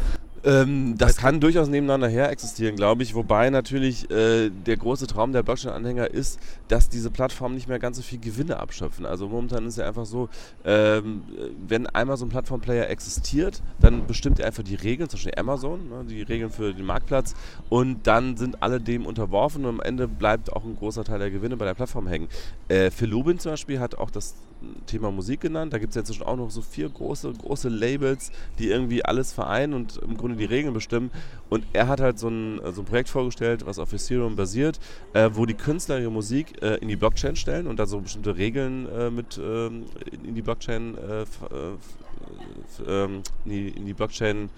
Ähm, 0.43 0.95
das 0.97 1.17
kann 1.17 1.39
durchaus 1.39 1.67
nebeneinander 1.67 2.07
her 2.07 2.29
existieren, 2.29 2.75
glaube 2.75 3.03
ich. 3.03 3.15
Wobei 3.15 3.49
natürlich 3.49 4.09
äh, 4.11 4.49
der 4.49 4.77
große 4.77 5.07
Traum 5.07 5.31
der 5.31 5.43
Blockchain-Anhänger 5.43 6.11
ist, 6.11 6.39
dass 6.67 6.89
diese 6.89 7.09
Plattformen 7.09 7.55
nicht 7.55 7.67
mehr 7.67 7.79
ganz 7.79 7.97
so 7.97 8.03
viel 8.03 8.19
Gewinne 8.19 8.59
abschöpfen. 8.59 9.05
Also 9.05 9.27
momentan 9.27 9.65
ist 9.65 9.77
ja 9.77 9.87
einfach 9.87 10.05
so, 10.05 10.29
ähm, 10.65 11.23
wenn 11.67 11.87
einmal 11.87 12.17
so 12.17 12.25
ein 12.25 12.29
Plattform-Player 12.29 12.89
existiert, 12.89 13.61
dann 13.79 14.07
bestimmt 14.07 14.39
er 14.39 14.47
einfach 14.47 14.63
die 14.63 14.75
Regeln, 14.75 15.09
zum 15.09 15.17
Beispiel 15.17 15.33
Amazon, 15.37 15.89
ne, 15.89 16.05
die 16.07 16.21
Regeln 16.21 16.51
für 16.51 16.73
den 16.73 16.85
Marktplatz, 16.85 17.33
und 17.69 18.05
dann 18.07 18.37
sind 18.37 18.61
alle 18.61 18.79
dem 18.79 19.05
unterworfen 19.05 19.65
und 19.65 19.79
am 19.79 19.81
Ende 19.81 20.07
bleibt 20.07 20.53
auch 20.53 20.63
ein 20.63 20.75
großer 20.75 21.03
Teil 21.03 21.19
der 21.19 21.31
Gewinne 21.31 21.57
bei 21.57 21.65
der 21.65 21.73
Plattform 21.73 22.07
hängen. 22.07 22.27
Äh, 22.67 22.91
Phil 22.91 23.09
Lubin 23.09 23.39
zum 23.39 23.53
Beispiel 23.53 23.79
hat 23.79 23.95
auch 23.95 24.09
das 24.09 24.35
Thema 24.85 25.11
Musik 25.11 25.41
genannt. 25.41 25.73
Da 25.73 25.77
gibt 25.77 25.91
es 25.91 25.95
ja 25.95 26.01
inzwischen 26.01 26.23
auch 26.23 26.35
noch 26.35 26.49
so 26.49 26.61
vier 26.61 26.89
große, 26.89 27.33
große 27.33 27.69
Labels, 27.69 28.31
die 28.59 28.69
irgendwie 28.69 29.03
alles 29.05 29.33
vereinen 29.33 29.73
und 29.73 29.97
im 29.97 30.17
Grunde 30.17 30.35
die 30.35 30.45
Regeln 30.45 30.73
bestimmen. 30.73 31.11
Und 31.49 31.65
er 31.73 31.87
hat 31.87 31.99
halt 31.99 32.19
so 32.19 32.29
ein, 32.29 32.59
so 32.73 32.81
ein 32.81 32.85
Projekt 32.85 33.09
vorgestellt, 33.09 33.65
was 33.65 33.79
auf 33.79 33.93
Ethereum 33.93 34.35
basiert, 34.35 34.79
äh, 35.13 35.29
wo 35.33 35.45
die 35.45 35.53
Künstler 35.53 35.99
ihre 35.99 36.11
Musik 36.11 36.61
äh, 36.61 36.75
in 36.75 36.87
die 36.87 36.95
Blockchain 36.95 37.35
stellen 37.35 37.67
und 37.67 37.79
da 37.79 37.85
so 37.85 37.99
bestimmte 37.99 38.37
Regeln 38.37 38.87
äh, 38.89 39.09
mit 39.09 39.39
ähm, 39.43 39.85
in 40.23 40.35
die 40.35 40.41
Blockchain 40.41 40.97
äh, 40.97 41.21
äh, 41.21 41.25
ähm, 42.87 43.21
in 43.45 43.51
die, 43.51 43.69
in 43.69 43.85
die 43.85 43.93
Blockchain 43.93 44.49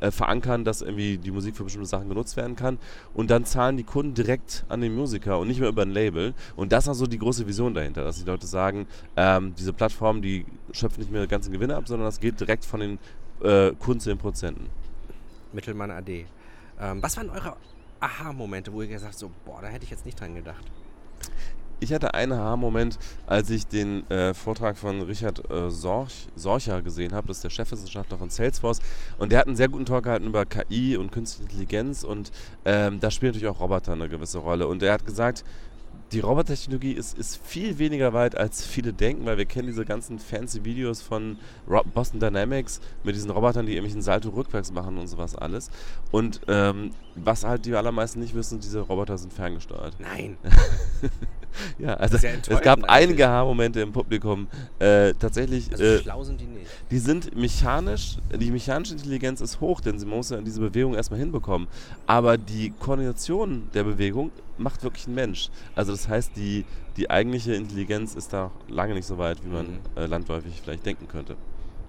äh, 0.00 0.10
verankern, 0.10 0.64
dass 0.64 0.82
irgendwie 0.82 1.18
die 1.18 1.30
Musik 1.30 1.56
für 1.56 1.64
bestimmte 1.64 1.88
Sachen 1.88 2.08
genutzt 2.08 2.36
werden 2.36 2.56
kann. 2.56 2.78
Und 3.14 3.30
dann 3.30 3.44
zahlen 3.44 3.76
die 3.76 3.84
Kunden 3.84 4.14
direkt 4.14 4.64
an 4.68 4.80
den 4.80 4.94
Musiker 4.94 5.38
und 5.38 5.48
nicht 5.48 5.60
mehr 5.60 5.68
über 5.68 5.82
ein 5.82 5.90
Label. 5.90 6.34
Und 6.56 6.72
das 6.72 6.84
ist 6.84 6.88
also 6.88 7.06
die 7.06 7.18
große 7.18 7.46
Vision 7.46 7.74
dahinter, 7.74 8.04
dass 8.04 8.18
die 8.18 8.24
Leute 8.24 8.46
sagen, 8.46 8.86
ähm, 9.16 9.54
diese 9.56 9.72
Plattformen, 9.72 10.22
die 10.22 10.46
schöpfen 10.72 11.00
nicht 11.00 11.12
mehr 11.12 11.22
die 11.22 11.28
ganzen 11.28 11.52
Gewinne 11.52 11.76
ab, 11.76 11.88
sondern 11.88 12.06
das 12.06 12.20
geht 12.20 12.40
direkt 12.40 12.64
von 12.64 12.80
den 12.80 12.98
äh, 13.42 13.72
Kunden 13.72 14.00
zu 14.00 14.08
den 14.08 14.18
Prozenten. 14.18 14.68
Mittelmann 15.52 15.90
AD. 15.90 16.26
Ähm, 16.80 17.02
was 17.02 17.16
waren 17.16 17.30
eure 17.30 17.56
Aha-Momente, 18.00 18.72
wo 18.72 18.82
ihr 18.82 18.88
gesagt 18.88 19.12
habt, 19.12 19.18
so, 19.18 19.30
boah, 19.44 19.60
da 19.62 19.68
hätte 19.68 19.84
ich 19.84 19.90
jetzt 19.90 20.04
nicht 20.04 20.20
dran 20.20 20.34
gedacht? 20.34 20.64
Ich 21.80 21.92
hatte 21.92 22.14
einen 22.14 22.32
Aha-Moment, 22.32 22.98
als 23.26 23.50
ich 23.50 23.66
den 23.66 24.08
äh, 24.10 24.34
Vortrag 24.34 24.76
von 24.76 25.02
Richard 25.02 25.50
äh, 25.50 25.70
Sorch, 25.70 26.28
Sorcher 26.34 26.82
gesehen 26.82 27.12
habe. 27.12 27.28
Das 27.28 27.38
ist 27.38 27.44
der 27.44 27.50
Chefwissenschaftler 27.50 28.18
von 28.18 28.30
Salesforce. 28.30 28.80
Und 29.18 29.32
der 29.32 29.40
hat 29.40 29.46
einen 29.46 29.56
sehr 29.56 29.68
guten 29.68 29.86
Talk 29.86 30.04
gehalten 30.04 30.26
über 30.26 30.46
KI 30.46 30.96
und 30.96 31.12
Künstliche 31.12 31.50
Intelligenz. 31.50 32.04
Und 32.04 32.32
ähm, 32.64 33.00
da 33.00 33.10
spielen 33.10 33.32
natürlich 33.32 33.48
auch 33.48 33.60
Roboter 33.60 33.92
eine 33.92 34.08
gewisse 34.08 34.38
Rolle. 34.38 34.66
Und 34.66 34.82
er 34.82 34.92
hat 34.92 35.06
gesagt, 35.06 35.44
die 36.12 36.20
Robotertechnologie 36.20 36.92
ist, 36.92 37.18
ist 37.18 37.36
viel 37.44 37.78
weniger 37.78 38.12
weit, 38.12 38.36
als 38.36 38.64
viele 38.64 38.92
denken, 38.92 39.26
weil 39.26 39.38
wir 39.38 39.44
kennen 39.44 39.66
diese 39.66 39.84
ganzen 39.84 40.18
fancy 40.18 40.64
Videos 40.64 41.02
von 41.02 41.38
Boston 41.94 42.20
Dynamics 42.20 42.80
mit 43.02 43.16
diesen 43.16 43.30
Robotern, 43.30 43.66
die 43.66 43.72
irgendwelchen 43.72 44.02
Salto 44.02 44.28
rückwärts 44.28 44.72
machen 44.72 44.98
und 44.98 45.08
sowas 45.08 45.34
alles. 45.34 45.70
Und 46.12 46.40
ähm, 46.46 46.92
was 47.16 47.44
halt 47.44 47.64
die 47.64 47.74
allermeisten 47.74 48.20
nicht 48.20 48.34
wissen, 48.34 48.60
diese 48.60 48.80
Roboter 48.80 49.18
sind 49.18 49.32
ferngesteuert. 49.32 49.96
Nein. 49.98 50.36
ja, 51.78 51.94
also 51.94 52.16
es 52.16 52.60
gab 52.60 52.84
einige 52.84 53.28
Haarmomente 53.28 53.80
im 53.80 53.92
Publikum. 53.92 54.48
Äh, 54.78 55.14
tatsächlich. 55.14 55.70
Also 55.70 55.84
äh, 55.84 55.98
schlau 55.98 56.24
sind 56.24 56.40
die 56.40 56.46
nicht. 56.46 56.70
Die 56.90 56.98
sind 56.98 57.36
mechanisch, 57.36 58.18
die 58.34 58.50
mechanische 58.50 58.94
Intelligenz 58.94 59.40
ist 59.40 59.60
hoch, 59.60 59.80
denn 59.80 59.98
sie 59.98 60.06
muss 60.06 60.30
ja 60.30 60.40
diese 60.40 60.60
Bewegung 60.60 60.94
erstmal 60.94 61.20
hinbekommen. 61.20 61.68
Aber 62.06 62.38
die 62.38 62.70
Koordination 62.78 63.68
der 63.74 63.84
Bewegung 63.84 64.30
macht 64.58 64.82
wirklich 64.82 65.06
ein 65.06 65.14
Mensch. 65.14 65.50
Also 65.74 65.92
das 65.92 66.08
heißt, 66.08 66.32
die, 66.36 66.64
die 66.96 67.10
eigentliche 67.10 67.54
Intelligenz 67.54 68.14
ist 68.14 68.32
da 68.32 68.50
lange 68.68 68.94
nicht 68.94 69.06
so 69.06 69.18
weit, 69.18 69.44
wie 69.44 69.48
man 69.48 69.66
mhm. 69.66 69.78
äh, 69.96 70.06
landläufig 70.06 70.60
vielleicht 70.62 70.86
denken 70.86 71.08
könnte. 71.08 71.36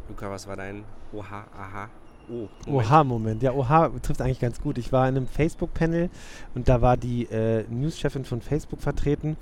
Luca, 0.10 0.30
was 0.30 0.48
war 0.48 0.56
dein 0.56 0.84
Oha, 1.14 1.46
Aha? 1.58 1.90
Oh, 2.30 2.48
Oha-Moment. 2.70 3.42
Ja, 3.42 3.54
Oha 3.54 3.90
trifft 4.02 4.22
eigentlich 4.22 4.40
ganz 4.40 4.62
gut. 4.62 4.78
Ich 4.78 4.92
war 4.92 5.08
in 5.08 5.16
einem 5.16 5.28
Facebook-Panel 5.28 6.10
und 6.56 6.68
da 6.68 6.82
war 6.82 6.98
die 6.98 7.24
äh, 7.26 7.64
News-Chefin 7.70 8.26
von 8.26 8.42
Facebook 8.42 8.82
vertreten 8.82 9.38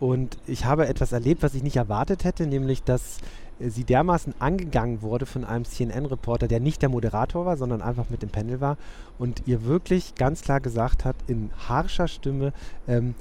und 0.00 0.36
ich 0.46 0.64
habe 0.64 0.86
etwas 0.86 1.12
erlebt, 1.12 1.42
was 1.42 1.54
ich 1.54 1.62
nicht 1.62 1.76
erwartet 1.76 2.24
hätte, 2.24 2.46
nämlich 2.46 2.82
dass 2.82 3.18
äh, 3.58 3.68
sie 3.70 3.84
dermaßen 3.84 4.34
angegangen 4.38 5.02
wurde 5.02 5.26
von 5.26 5.44
einem 5.44 5.64
CNN-Reporter, 5.64 6.48
der 6.48 6.60
nicht 6.60 6.82
der 6.82 6.88
Moderator 6.88 7.46
war, 7.46 7.56
sondern 7.56 7.82
einfach 7.82 8.10
mit 8.10 8.22
dem 8.22 8.30
Panel 8.30 8.60
war 8.60 8.76
und 9.18 9.42
ihr 9.46 9.64
wirklich 9.64 10.14
ganz 10.14 10.42
klar 10.42 10.60
gesagt 10.60 11.04
hat, 11.04 11.16
in 11.26 11.50
harscher 11.68 12.08
Stimme, 12.08 12.52
ähm, 12.86 13.14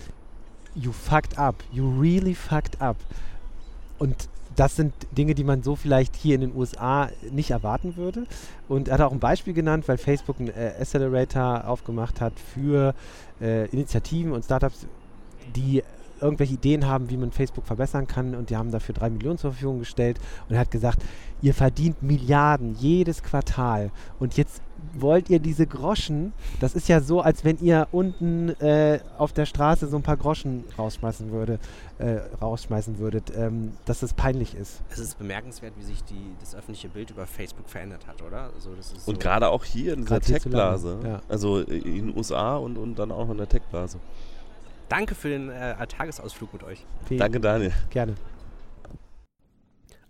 you 0.75 0.91
fucked 0.91 1.39
up, 1.39 1.63
you 1.71 1.99
really 1.99 2.35
fucked 2.35 2.81
up. 2.81 2.97
Und 3.97 4.29
das 4.57 4.75
sind 4.75 4.93
Dinge, 5.15 5.35
die 5.35 5.43
man 5.43 5.61
so 5.63 5.75
vielleicht 5.75 6.15
hier 6.15 6.35
in 6.35 6.41
den 6.41 6.55
USA 6.55 7.09
nicht 7.31 7.51
erwarten 7.51 7.95
würde. 7.95 8.25
Und 8.67 8.87
er 8.87 8.95
hat 8.95 9.01
auch 9.01 9.11
ein 9.11 9.19
Beispiel 9.19 9.53
genannt, 9.53 9.87
weil 9.87 9.97
Facebook 9.97 10.39
einen 10.39 10.49
äh, 10.49 10.73
Accelerator 10.79 11.67
aufgemacht 11.67 12.19
hat 12.19 12.33
für 12.39 12.95
äh, 13.39 13.67
Initiativen 13.69 14.31
und 14.31 14.43
Startups, 14.43 14.87
die 15.55 15.83
irgendwelche 16.21 16.55
Ideen 16.55 16.87
haben, 16.87 17.09
wie 17.09 17.17
man 17.17 17.31
Facebook 17.31 17.65
verbessern 17.65 18.07
kann 18.07 18.35
und 18.35 18.49
die 18.49 18.57
haben 18.57 18.71
dafür 18.71 18.95
drei 18.95 19.09
Millionen 19.09 19.37
zur 19.37 19.51
Verfügung 19.51 19.79
gestellt 19.79 20.19
und 20.47 20.55
er 20.55 20.61
hat 20.61 20.71
gesagt, 20.71 21.03
ihr 21.41 21.53
verdient 21.53 22.01
Milliarden 22.01 22.75
jedes 22.75 23.23
Quartal 23.23 23.91
und 24.19 24.37
jetzt 24.37 24.61
wollt 24.93 25.29
ihr 25.29 25.39
diese 25.39 25.67
Groschen, 25.67 26.33
das 26.59 26.75
ist 26.75 26.87
ja 26.87 27.01
so, 27.01 27.21
als 27.21 27.43
wenn 27.43 27.57
ihr 27.59 27.87
unten 27.91 28.49
äh, 28.61 28.99
auf 29.17 29.33
der 29.33 29.45
Straße 29.45 29.87
so 29.87 29.97
ein 29.97 30.03
paar 30.03 30.17
Groschen 30.17 30.63
rausschmeißen, 30.77 31.31
würde, 31.31 31.59
äh, 31.97 32.19
rausschmeißen 32.41 32.99
würdet, 32.99 33.31
ähm, 33.35 33.73
dass 33.85 34.03
es 34.03 34.13
peinlich 34.13 34.55
ist. 34.55 34.81
Es 34.89 34.99
ist 34.99 35.17
bemerkenswert, 35.17 35.73
wie 35.77 35.83
sich 35.83 36.03
die, 36.03 36.35
das 36.39 36.55
öffentliche 36.55 36.89
Bild 36.89 37.11
über 37.11 37.25
Facebook 37.25 37.69
verändert 37.69 38.07
hat, 38.07 38.21
oder? 38.21 38.51
Also 38.55 38.73
das 38.75 38.91
ist 38.91 39.07
und 39.07 39.15
so 39.15 39.19
gerade 39.19 39.49
auch 39.49 39.63
hier 39.63 39.93
in 39.93 40.01
dieser 40.01 40.21
Tech-Blase. 40.21 40.99
Ja. 41.03 41.21
Also 41.27 41.59
in 41.59 42.07
den 42.07 42.17
USA 42.17 42.57
und, 42.57 42.77
und 42.77 42.97
dann 42.97 43.11
auch 43.11 43.29
in 43.29 43.37
der 43.37 43.49
Tech-Blase. 43.49 43.99
Danke 44.89 45.15
für 45.15 45.29
den 45.29 45.49
äh, 45.49 45.85
Tagesausflug 45.87 46.53
mit 46.53 46.63
euch. 46.63 46.85
Vielen 47.07 47.19
Danke, 47.19 47.39
Daniel. 47.39 47.73
Gerne. 47.89 48.15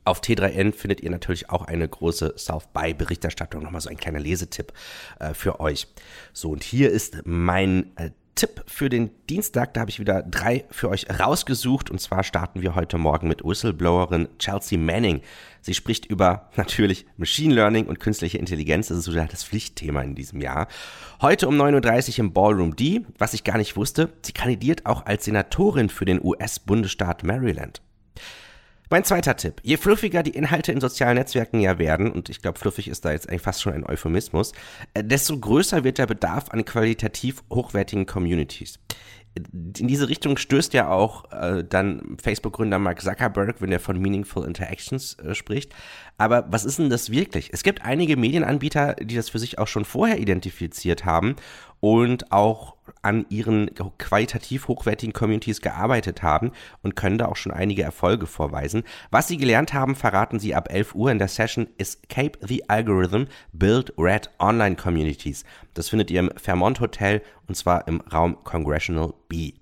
Auf 0.08 0.22
T3N 0.22 0.74
findet 0.74 1.02
ihr 1.02 1.10
natürlich 1.10 1.50
auch 1.50 1.66
eine 1.66 1.88
große 1.88 2.36
South 2.38 2.68
by 2.68 2.94
Berichterstattung. 2.94 3.64
Nochmal 3.64 3.82
so 3.82 3.90
ein 3.90 3.98
kleiner 3.98 4.20
Lesetipp 4.20 4.72
äh, 5.20 5.34
für 5.34 5.60
euch. 5.60 5.88
So, 6.32 6.52
und 6.52 6.64
hier 6.64 6.92
ist 6.92 7.26
mein 7.26 7.92
äh, 7.98 8.12
Tipp 8.38 8.64
für 8.68 8.88
den 8.88 9.10
Dienstag. 9.30 9.74
Da 9.74 9.82
habe 9.82 9.90
ich 9.90 10.00
wieder 10.00 10.24
drei 10.24 10.64
für 10.72 10.90
euch 10.90 11.08
rausgesucht. 11.20 11.90
Und 11.90 12.00
zwar 12.00 12.24
starten 12.24 12.62
wir 12.62 12.76
heute 12.76 12.98
Morgen 12.98 13.28
mit 13.28 13.44
Whistleblowerin 13.44 14.30
Chelsea 14.40 14.78
Manning. 14.78 15.22
Sie 15.62 15.74
spricht 15.74 16.06
über 16.06 16.50
natürlich 16.56 17.06
Machine 17.18 17.54
Learning 17.54 17.88
und 17.88 18.00
künstliche 18.00 18.38
Intelligenz. 18.38 18.88
Das 18.88 19.00
ist 19.00 19.06
so 19.06 19.12
das 19.12 19.44
Pflichtthema 19.44 20.02
in 20.02 20.16
diesem 20.16 20.40
Jahr. 20.40 20.68
Heute 21.22 21.48
um 21.48 21.60
9.30 21.60 22.12
Uhr 22.12 22.20
im 22.20 22.34
Ballroom 22.34 22.76
D. 22.76 23.02
Was 23.18 23.34
ich 23.34 23.44
gar 23.44 23.58
nicht 23.58 23.76
wusste, 23.76 24.14
sie 24.22 24.32
kandidiert 24.32 24.86
auch 24.86 25.06
als 25.06 25.26
Senatorin 25.26 25.90
für 25.90 26.06
den 26.06 26.24
US-Bundesstaat 26.24 27.24
Maryland. 27.24 27.82
Mein 28.90 29.04
zweiter 29.04 29.36
Tipp. 29.36 29.60
Je 29.64 29.76
fluffiger 29.78 30.24
die 30.24 30.32
Inhalte 30.32 30.72
in 30.72 30.80
sozialen 30.80 31.18
Netzwerken 31.18 31.60
ja 31.60 31.78
werden, 31.78 32.12
und 32.12 32.30
ich 32.30 32.42
glaube, 32.42 32.58
fluffig 32.58 32.88
ist 32.88 33.04
da 33.04 33.12
jetzt 33.12 33.28
eigentlich 33.28 33.42
fast 33.42 33.62
schon 33.62 33.74
ein 33.74 33.86
Euphemismus, 33.86 34.54
äh, 34.94 35.04
desto 35.04 35.38
größer 35.38 35.84
wird 35.84 35.98
der 35.98 36.08
Bedarf 36.08 36.50
an 36.50 36.64
qualitativ 36.64 37.44
hochwertigen 37.50 38.06
Communities 38.06 38.80
in 39.80 39.88
diese 39.88 40.10
Richtung 40.10 40.38
stößt 40.38 40.74
ja 40.74 40.90
auch 40.90 41.32
äh, 41.32 41.64
dann 41.64 42.18
Facebook-Gründer 42.22 42.80
Mark 42.80 43.02
Zuckerberg, 43.02 43.62
wenn 43.62 43.72
er 43.72 43.80
von 43.80 44.00
Meaningful 44.00 44.46
Interactions 44.46 45.16
äh, 45.20 45.36
spricht. 45.36 45.74
Aber 46.18 46.46
was 46.50 46.66
ist 46.66 46.80
denn 46.80 46.90
das 46.90 47.12
wirklich? 47.12 47.50
Es 47.54 47.62
gibt 47.62 47.84
einige 47.84 48.18
Medienanbieter, 48.18 48.96
die 48.96 49.16
das 49.16 49.30
für 49.30 49.38
sich 49.38 49.60
auch 49.60 49.68
schon 49.68 49.86
vorher 49.86 50.18
identifiziert 50.18 51.06
haben 51.06 51.36
und 51.80 52.32
auch 52.32 52.76
an 53.04 53.28
ihren 53.30 53.70
qualitativ 54.00 54.68
hochwertigen 54.68 55.14
Communities 55.14 55.62
gearbeitet 55.62 56.24
haben 56.24 56.52
und 56.82 56.96
können 56.96 57.20
da 57.20 57.28
auch 57.28 57.36
schon 57.36 57.52
einige 57.52 57.84
Erfolge 57.84 58.26
vorweisen. 58.26 58.84
Was 59.12 59.28
sie 59.28 59.38
gelernt 59.38 59.74
haben, 59.74 59.96
verraten 59.96 60.40
sie 60.40 60.56
ab 60.56 60.72
11 60.72 60.96
Uhr 60.96 61.12
in 61.12 61.20
der 61.20 61.28
Session 61.28 61.68
Escape 61.78 62.40
the 62.42 62.68
Algorithm, 62.68 63.28
Build 63.54 63.94
Red 63.98 64.32
Online 64.40 64.76
Communities. 64.76 65.44
Das 65.76 65.90
findet 65.90 66.10
ihr 66.10 66.22
im 66.22 66.32
Fairmont 66.36 66.80
Hotel 66.80 67.22
und 67.48 67.56
zwar 67.56 67.88
im 67.88 68.02
Raum 68.02 68.44
Congressional 68.44 69.14
B. 69.30 69.54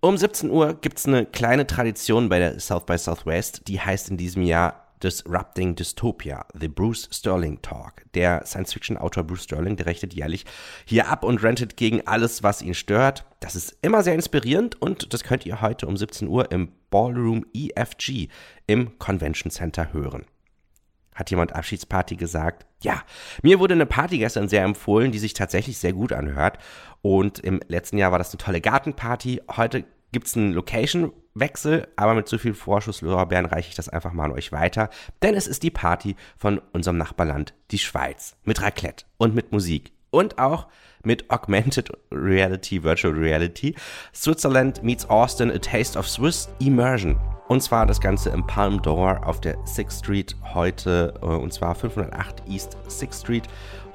Um 0.00 0.16
17 0.16 0.50
Uhr 0.50 0.74
gibt 0.74 0.98
es 0.98 1.06
eine 1.06 1.26
kleine 1.26 1.66
Tradition 1.66 2.28
bei 2.28 2.38
der 2.40 2.58
South 2.58 2.86
by 2.86 2.98
Southwest, 2.98 3.68
die 3.68 3.80
heißt 3.80 4.10
in 4.10 4.16
diesem 4.16 4.42
Jahr 4.42 4.87
Disrupting 5.02 5.74
Dystopia, 5.74 6.44
The 6.58 6.68
Bruce 6.68 7.08
Sterling 7.12 7.62
Talk. 7.62 8.04
Der 8.14 8.44
Science-Fiction-Autor 8.44 9.24
Bruce 9.24 9.44
Sterling, 9.44 9.76
der 9.76 9.86
rechnet 9.86 10.14
jährlich 10.14 10.44
hier 10.84 11.08
ab 11.08 11.24
und 11.24 11.42
rentet 11.42 11.76
gegen 11.76 12.06
alles, 12.06 12.42
was 12.42 12.62
ihn 12.62 12.74
stört. 12.74 13.24
Das 13.40 13.56
ist 13.56 13.76
immer 13.82 14.02
sehr 14.02 14.14
inspirierend 14.14 14.80
und 14.80 15.12
das 15.12 15.24
könnt 15.24 15.46
ihr 15.46 15.60
heute 15.60 15.86
um 15.86 15.96
17 15.96 16.28
Uhr 16.28 16.50
im 16.50 16.72
Ballroom 16.90 17.46
EFG 17.54 18.28
im 18.66 18.98
Convention 18.98 19.50
Center 19.50 19.92
hören. 19.92 20.24
Hat 21.14 21.30
jemand 21.30 21.54
Abschiedsparty 21.54 22.14
gesagt? 22.14 22.64
Ja, 22.80 23.02
mir 23.42 23.58
wurde 23.58 23.74
eine 23.74 23.86
Party 23.86 24.18
gestern 24.18 24.48
sehr 24.48 24.62
empfohlen, 24.62 25.10
die 25.10 25.18
sich 25.18 25.34
tatsächlich 25.34 25.78
sehr 25.78 25.92
gut 25.92 26.12
anhört. 26.12 26.58
Und 27.02 27.40
im 27.40 27.60
letzten 27.66 27.98
Jahr 27.98 28.12
war 28.12 28.18
das 28.18 28.30
eine 28.30 28.38
tolle 28.38 28.60
Gartenparty. 28.60 29.42
Heute 29.56 29.84
gibt 30.12 30.28
es 30.28 30.36
einen 30.36 30.54
Location-Wechsel, 31.38 31.88
aber 31.96 32.14
mit 32.14 32.28
so 32.28 32.38
viel 32.38 32.54
Vorschusslorbeeren 32.54 33.46
reiche 33.46 33.70
ich 33.70 33.74
das 33.74 33.88
einfach 33.88 34.12
mal 34.12 34.24
an 34.24 34.32
euch 34.32 34.52
weiter, 34.52 34.90
denn 35.22 35.34
es 35.34 35.46
ist 35.46 35.62
die 35.62 35.70
Party 35.70 36.16
von 36.36 36.60
unserem 36.72 36.98
Nachbarland, 36.98 37.54
die 37.70 37.78
Schweiz, 37.78 38.36
mit 38.44 38.62
Raclette 38.62 39.04
und 39.16 39.34
mit 39.34 39.52
Musik 39.52 39.92
und 40.10 40.38
auch 40.38 40.66
mit 41.04 41.30
Augmented 41.30 41.90
Reality, 42.10 42.82
Virtual 42.82 43.14
Reality. 43.14 43.74
Switzerland 44.12 44.82
meets 44.82 45.08
Austin, 45.08 45.50
a 45.50 45.58
taste 45.58 45.98
of 45.98 46.08
Swiss 46.08 46.48
Immersion. 46.58 47.16
Und 47.46 47.62
zwar 47.62 47.86
das 47.86 48.00
Ganze 48.00 48.30
im 48.30 48.46
Palm 48.46 48.82
Door 48.82 49.26
auf 49.26 49.40
der 49.40 49.56
6th 49.64 50.00
Street 50.00 50.36
heute, 50.54 51.14
äh, 51.22 51.24
und 51.24 51.52
zwar 51.52 51.74
508 51.74 52.42
East 52.48 52.76
6th 52.88 53.20
Street. 53.20 53.44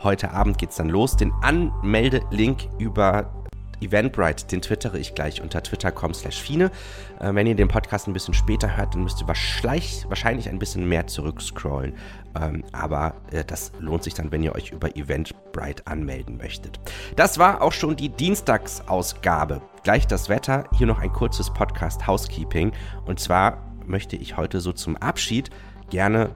Heute 0.02 0.32
Abend 0.32 0.58
geht 0.58 0.72
es 0.72 0.78
dann 0.78 0.90
los. 0.90 1.16
Den 1.18 1.32
Anmeldelink 1.42 2.68
über 2.80 3.43
Eventbrite, 3.86 4.48
den 4.48 4.62
twittere 4.62 4.98
ich 5.00 5.16
gleich 5.16 5.42
unter 5.42 5.62
twitter.com 5.62 6.14
slash 6.14 6.42
fine. 6.42 6.72
Äh, 7.20 7.34
wenn 7.34 7.48
ihr 7.48 7.56
den 7.56 7.68
Podcast 7.68 8.08
ein 8.08 8.14
bisschen 8.14 8.34
später 8.34 8.78
hört, 8.78 8.94
dann 8.94 9.04
müsst 9.04 9.22
ihr 9.22 9.28
wahrscheinlich, 9.28 10.06
wahrscheinlich 10.10 10.50
ein 10.50 10.60
bisschen 10.60 10.88
mehr 10.88 11.08
zurückscrollen. 11.08 11.94
Ähm, 12.40 12.64
aber 12.72 13.16
äh, 13.32 13.44
das 13.44 13.72
lohnt 13.80 14.04
sich 14.04 14.14
dann, 14.14 14.32
wenn 14.32 14.44
ihr 14.44 14.56
euch 14.56 14.72
über 14.72 14.96
Eventbrite 14.96 15.86
anmelden 15.88 16.38
möchtet. 16.38 16.80
Das 17.16 17.38
war 17.38 17.62
auch 17.62 17.72
schon 17.72 17.96
die 17.96 18.10
Dienstagsausgabe. 18.10 19.62
Gleich 19.84 20.08
das 20.08 20.30
Wetter. 20.30 20.66
Hier 20.78 20.88
noch 20.88 21.00
ein 21.00 21.12
kurzes 21.12 21.54
Podcast 21.54 22.08
Housekeeping. 22.08 22.72
Und 23.06 23.20
zwar 23.20 23.64
möchte 23.86 24.16
ich 24.16 24.38
heute 24.38 24.62
so 24.62 24.72
zum 24.72 24.98
Abschied 24.98 25.50
gerne 25.90 26.32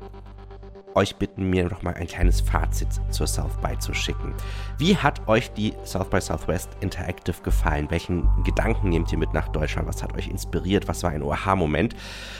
euch 0.98 1.16
bitten, 1.16 1.50
mir 1.50 1.70
noch 1.70 1.84
mal 1.84 1.94
ein 1.94 2.08
kleines 2.08 2.42
Fazit 2.42 2.89
zur 3.12 3.27
South 3.27 3.56
by 3.62 3.77
zu 3.77 3.94
schicken. 3.94 4.34
Wie 4.80 4.98
hat 4.98 5.27
euch 5.27 5.51
die 5.51 5.74
South 5.86 6.10
by 6.10 6.20
Southwest 6.20 6.70
Interactive 6.82 7.42
gefallen? 7.44 7.89
Welchen 7.89 8.27
Gedanken 8.44 8.89
nehmt 8.89 9.12
ihr 9.12 9.20
mit 9.20 9.32
nach 9.34 9.48
Deutschland? 9.50 9.88
Was 9.88 10.01
hat 10.01 10.18
euch 10.18 10.27
inspiriert? 10.27 10.88
Was 10.88 11.04
war 11.04 11.12
ein 11.12 11.22
Oha-Moment? 11.22 11.96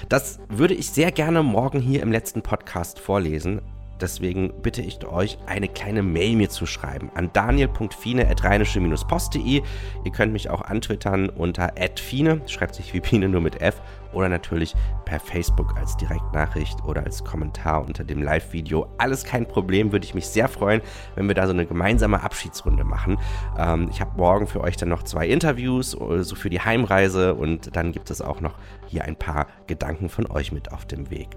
Das 0.10 0.40
würde 0.50 0.74
ich 0.74 0.90
sehr 0.90 1.12
gerne 1.12 1.44
morgen 1.44 1.80
hier 1.80 2.02
im 2.02 2.12
letzten 2.12 2.42
Podcast 2.42 3.00
vorlesen. 3.00 3.62
Deswegen 4.00 4.54
bitte 4.62 4.82
ich 4.82 5.06
euch, 5.06 5.38
eine 5.46 5.68
kleine 5.68 6.01
Mail 6.04 6.36
mir 6.36 6.50
zu 6.50 6.66
schreiben 6.66 7.12
an 7.16 7.32
daniel.fine.rheinische-post.de. 7.34 9.62
Ihr 10.04 10.12
könnt 10.12 10.34
mich 10.34 10.50
auch 10.50 10.62
antwittern 10.62 11.30
unter 11.30 11.74
@fine, 11.96 12.42
schreibt 12.48 12.75
sich 12.75 12.94
wie 12.94 13.01
Pine 13.01 13.30
nur 13.30 13.42
mit 13.42 13.62
F, 13.62 13.82
oder 14.13 14.30
natürlich 14.30 14.75
per 15.06 15.20
Facebook 15.20 15.75
als 15.77 15.98
Direktnachricht 15.98 16.84
oder 16.84 17.04
als 17.04 17.24
Kommentar 17.24 17.86
unter 17.86 18.04
dem 18.04 18.22
Live-Video. 18.22 18.88
Alles 18.98 19.24
kein 19.24 19.46
Problem, 19.46 19.92
würde 19.92 20.06
ich 20.06 20.16
mich 20.16 20.27
sehr 20.27 20.48
freuen, 20.48 20.82
wenn 21.16 21.27
wir 21.27 21.36
da 21.36 21.46
so 21.46 21.54
eine 21.54 21.66
gemeinsame 21.66 22.22
Abschiedsrunde 22.22 22.84
machen. 22.84 23.18
Ähm, 23.58 23.89
ich 23.92 24.01
habe 24.01 24.18
morgen 24.18 24.48
für 24.48 24.62
euch 24.62 24.77
dann 24.77 24.89
noch 24.89 25.04
zwei 25.04 25.27
Interviews, 25.27 25.94
äh, 25.94 26.24
so 26.24 26.36
für 26.36 26.50
die 26.50 26.62
Heimreise 26.62 27.36
und 27.36 27.75
dann 27.75 27.92
gibt 27.92 28.10
es 28.10 28.22
auch 28.22 28.42
noch 28.42 28.56
hier 28.88 29.04
ein 29.04 29.16
paar 29.16 29.48
Gedanken 29.68 30.10
von 30.10 30.30
euch 30.30 30.51
mit 30.51 30.72
auf 30.72 30.86
dem 30.86 31.10
Weg. 31.10 31.30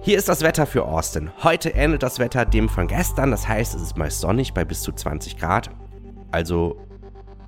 Hier 0.00 0.16
ist 0.16 0.28
das 0.28 0.42
Wetter 0.42 0.64
für 0.64 0.84
Austin. 0.84 1.30
Heute 1.42 1.70
ähnelt 1.70 2.02
das 2.02 2.18
Wetter 2.18 2.46
dem 2.46 2.68
von 2.68 2.86
gestern, 2.86 3.30
das 3.30 3.48
heißt, 3.48 3.74
es 3.74 3.82
ist 3.82 3.98
meist 3.98 4.20
sonnig 4.20 4.54
bei 4.54 4.64
bis 4.64 4.80
zu 4.82 4.92
20 4.92 5.36
Grad. 5.36 5.70
Also 6.30 6.78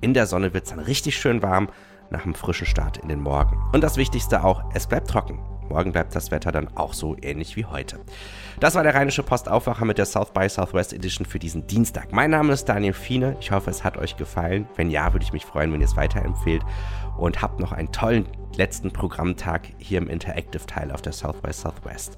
in 0.01 0.13
der 0.13 0.27
Sonne 0.27 0.53
wird 0.53 0.65
es 0.65 0.69
dann 0.71 0.79
richtig 0.79 1.17
schön 1.17 1.41
warm 1.41 1.69
nach 2.09 2.25
einem 2.25 2.35
frischen 2.35 2.67
Start 2.67 2.97
in 2.97 3.07
den 3.07 3.21
Morgen. 3.21 3.57
Und 3.73 3.83
das 3.83 3.97
Wichtigste 3.97 4.43
auch, 4.43 4.63
es 4.73 4.85
bleibt 4.85 5.09
trocken. 5.09 5.39
Morgen 5.69 5.93
bleibt 5.93 6.13
das 6.13 6.29
Wetter 6.29 6.51
dann 6.51 6.67
auch 6.75 6.93
so 6.93 7.15
ähnlich 7.21 7.55
wie 7.55 7.63
heute. 7.63 8.01
Das 8.59 8.75
war 8.75 8.83
der 8.83 8.93
Rheinische 8.93 9.23
Post 9.23 9.47
Aufwacher 9.47 9.85
mit 9.85 9.97
der 9.97 10.05
South 10.05 10.33
by 10.33 10.49
Southwest 10.49 10.91
Edition 10.91 11.25
für 11.25 11.39
diesen 11.39 11.65
Dienstag. 11.65 12.11
Mein 12.11 12.31
Name 12.31 12.51
ist 12.51 12.65
Daniel 12.65 12.93
Fiene. 12.93 13.37
Ich 13.39 13.51
hoffe, 13.51 13.69
es 13.69 13.85
hat 13.85 13.97
euch 13.97 14.17
gefallen. 14.17 14.67
Wenn 14.75 14.89
ja, 14.89 15.13
würde 15.13 15.23
ich 15.23 15.31
mich 15.31 15.45
freuen, 15.45 15.71
wenn 15.71 15.79
ihr 15.79 15.87
es 15.87 15.95
weiterempfehlt. 15.95 16.63
Und 17.17 17.41
habt 17.41 17.61
noch 17.61 17.71
einen 17.71 17.93
tollen 17.93 18.27
letzten 18.57 18.91
Programmtag 18.91 19.69
hier 19.77 19.99
im 19.99 20.09
Interactive 20.09 20.65
Teil 20.65 20.91
auf 20.91 21.01
der 21.01 21.13
South 21.13 21.41
by 21.41 21.53
Southwest. 21.53 22.17